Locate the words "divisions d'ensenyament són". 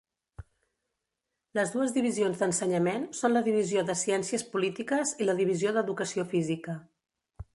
1.97-3.35